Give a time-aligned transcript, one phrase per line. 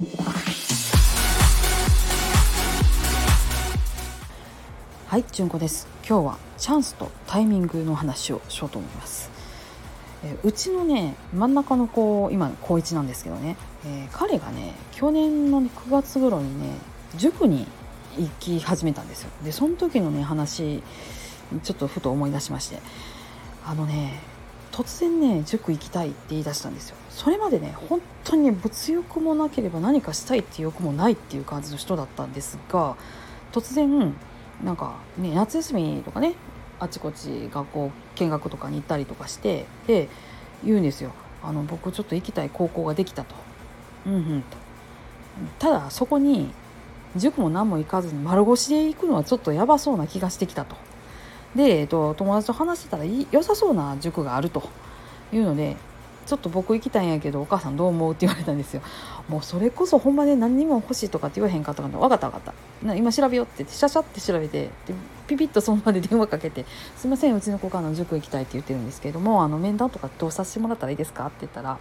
[0.00, 0.06] は
[5.18, 5.86] い純子です。
[6.08, 9.30] 今日はチャンスとタイミングの話をしようと思います。
[10.24, 16.76] えうちのね真ん中の子今高1なんですけどね、えー、彼がね去年の、9月頃にね
[17.18, 17.66] 塾に
[18.16, 19.30] 行き始めたんですよ。
[19.44, 20.82] でその時のね話
[21.62, 22.78] ちょっとふと思い出しまして。
[23.66, 24.18] あのね
[24.72, 32.96] 突然ね塾行きたいって言い出したんですよそれまでね本当に物欲もなければ何かしたいっていう欲もないっていう感じの人だったんですが
[33.52, 34.14] 突然
[34.64, 36.34] なんかね夏休みとかね
[36.78, 40.08] あちこち学校見学とかに行ったりとかしてで
[40.64, 43.34] 言うんですよあの僕ちょっと行きたい高校ができたと。
[44.06, 44.56] うんうんと
[45.58, 46.50] ただそこに
[47.16, 50.76] 塾も何も行かずに丸腰で行くのはちょっとやばそうな気がしてきたと。
[51.54, 54.68] で、えっと、友達と話してたら良さそうな塾があると
[55.32, 55.76] いうので
[56.26, 58.82] ちょっと僕行きたいんやけどお母さんどう思うって言われたんですよ
[59.28, 62.54] もうそれこそほんまで何にも欲しいとかって言わへんかったから分かった分かっ
[62.86, 64.94] た今調べようってってシャシャって調べてで
[65.26, 66.64] ピピッとその場で電話かけて
[66.96, 71.78] 「すいませんうちの子からの塾行きたい」って言ってるんですけれどもあの面談とかどうさせてもらったらいいですかって言ったら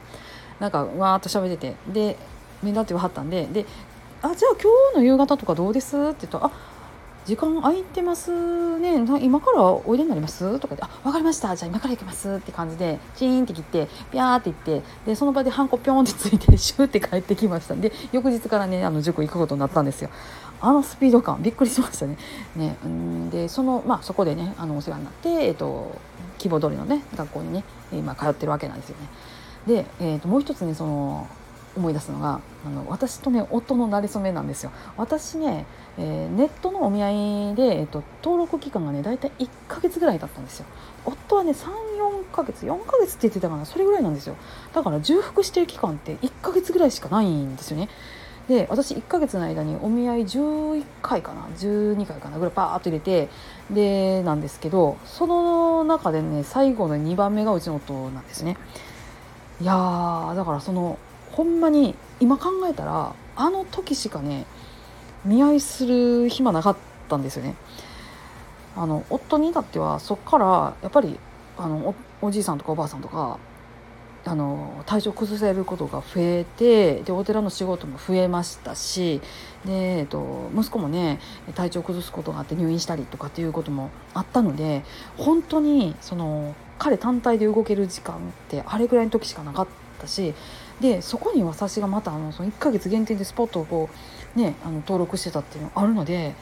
[0.60, 2.18] なんかわーっと喋っててで
[2.64, 3.66] 面談って言わはったんでで
[4.22, 6.52] 「あじゃあ今日の夕方とかどうです?」って言ったら「あ
[7.26, 9.06] 時間空いてますね。
[9.22, 10.60] 今からおいでになります？
[10.60, 11.56] とか言って「あ分かりました。
[11.56, 17.76] じゃあ今から行きます」って感じでチーンって切ってピャーって言ってでその場でハンコピョンってついてシューって帰ってきました。
[17.76, 20.10] んで翌日からねあの塾行くことになったんですよ。
[20.62, 22.18] あのスピード感びっくりしましたね。
[22.56, 25.96] ねんでそのまあそこでねあのお世話になって、えっと、
[26.38, 29.08] 希望通りのね学校にね今通ってるわけなんですよね。
[29.68, 31.28] で、えー、ともう一つねその
[31.80, 34.72] 思い出すのがあの私とね夫の馴れ初めなんですよ。
[34.98, 35.66] 私ね
[35.98, 40.66] えー、ネットのお見合いで、えーと、登録期間がね大体1ヶ月ぐらいだったんですよ。
[41.06, 44.36] 夫はね34ヶ月4ヶ月って言ってたかなそれぐらいなんですよ。
[44.74, 47.90] だから重複してる期間って1ヶ月ぐらいしかないんですよね。
[48.48, 53.30] で私1ヶ月の間にお見合い11回かな12回かなぐらいパーッと入れて
[53.70, 58.58] でなんですけどその中でね最後の2番目がうちの夫なんですね。
[59.62, 60.98] いやーだからその
[61.40, 64.46] ほんまに今考えたらあの時しかね
[65.24, 66.78] 見合いする暇なかっ
[67.08, 67.56] たんですよね。
[68.76, 71.18] あの夫に至ってはそっからやっぱり
[71.58, 73.40] あのおじいさんとかおばあさんとか
[74.26, 79.22] あの体調崩せることが増えてでお寺の仕事も増えましたし
[79.64, 81.22] で、えっと、息子もね
[81.56, 84.84] 体調崩すことがあって入院したりとかっていうこともあったので
[85.16, 90.34] 本当にその彼単体で動ける時間ってあれぐらいの時しかなかったし
[90.80, 93.96] でそこに私がまたあのその1ヶ月限定でスポットをこう
[94.36, 96.36] ね、あの登録してたっていうのがあるので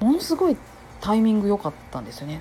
[0.00, 0.56] ものすごい
[1.00, 2.40] タイミング良かったんですよね。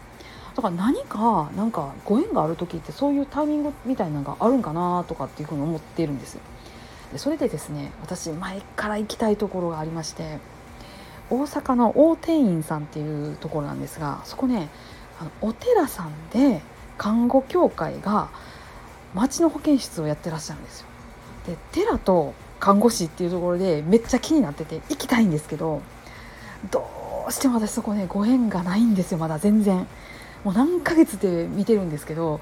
[0.56, 6.40] だから何かなんかご縁がある時ってそういうタイミングみたいなのがあるんかなとかっていうふうに思っているんです
[7.14, 10.40] でそれでですね私前から行きたいところがありまして
[11.30, 14.70] 大阪の大天院さんっていうところなんですがそこね
[15.20, 16.64] あのお寺さんで
[16.98, 18.30] 看護協会が
[19.14, 20.88] 町の保健室をやってらっしゃるんですよ。
[21.48, 25.82] で寺と看護師っていうところでめっちゃ気になってて行きたいんですけど
[26.72, 29.88] どうしても私そこねご縁がないんですよまだ全然。
[30.44, 32.40] もう何ヶ月で見てるんですけど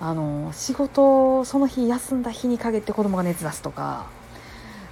[0.00, 4.06] あの仕事その日休んだ日に限って子供が熱出すとか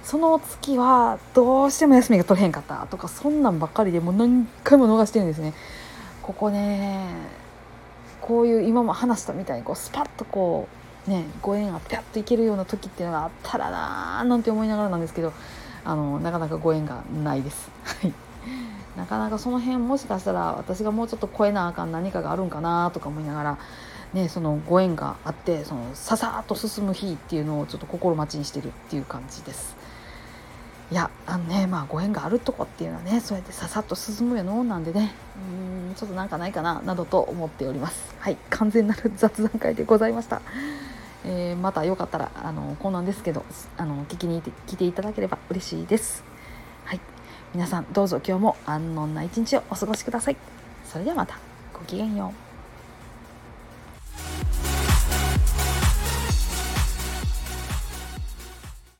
[0.03, 5.53] その月はどうしても休みが取れへんかったとかそんなんばっかりでもう何回も逃してるんですね。
[6.21, 7.09] ここね
[8.21, 15.33] こういう今も話したみたいにこうスパッとこうね、ご縁がピャッといけるような時っていうのがあったらなーなんて思いながらなんですけど
[15.83, 17.69] あのなかなかご縁がないです。
[17.83, 18.13] はい
[18.95, 23.57] なかなかその辺もしかしたら私がもうちょっと超えなあかん何かがあるんかなとか思いながら、
[24.13, 29.75] ね、そのご縁があってそのささっと進む日っていうのをちょっと心待ちにしてるっていう感じです。
[30.91, 35.11] いやあのねまあご縁があるとこっていうのはねそうやってささっと進むよのなんでね
[35.89, 40.41] うんちょっとなんかないかななどと思っておりますはい完全なる雑談会でございました
[41.25, 43.45] えー、またよかったらあのこんなんですけど
[43.77, 46.23] あの聞きに来ていただければ嬉しいです。
[46.85, 46.99] はい、
[47.53, 50.37] 皆さんどうぞ今日も安穏な一日をお過ごしください。
[50.85, 51.37] それではまた
[51.73, 52.52] ごきげんよう。